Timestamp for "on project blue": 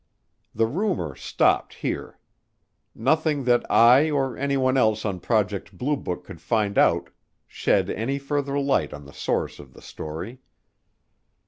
5.05-5.95